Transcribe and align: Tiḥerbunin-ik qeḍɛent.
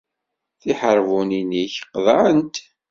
Tiḥerbunin-ik 0.61 1.73
qeḍɛent. 1.91 2.55